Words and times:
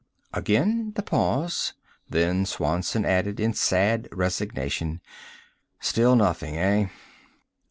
Again 0.33 0.93
the 0.95 1.03
pause. 1.03 1.73
Then 2.09 2.47
Swanson 2.47 3.05
asked 3.05 3.39
in 3.39 3.53
sad 3.53 4.07
resignation, 4.11 4.99
"Still 5.79 6.15
nothing, 6.15 6.57
eh?" 6.57 6.87